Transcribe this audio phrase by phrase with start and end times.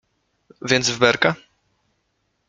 [0.61, 1.35] Więc w berka?